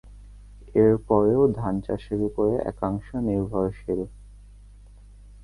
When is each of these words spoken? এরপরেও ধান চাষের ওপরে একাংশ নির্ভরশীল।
এরপরেও 0.75 1.43
ধান 1.57 1.75
চাষের 1.81 2.19
ওপরে 2.27 2.53
একাংশ 2.71 3.07
নির্ভরশীল। 3.27 4.01